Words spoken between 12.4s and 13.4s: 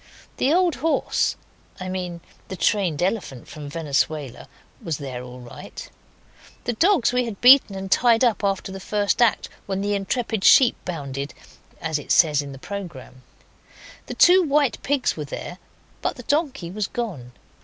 in the programme.